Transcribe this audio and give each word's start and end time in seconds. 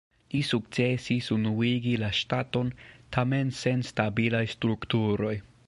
Li 0.35 0.39
sukcesis 0.51 1.27
unuigi 1.35 1.93
la 2.03 2.09
ŝtaton, 2.21 2.71
tamen 3.17 3.53
sen 3.61 3.87
stabilaj 3.91 4.45
strukturoj. 4.57 5.39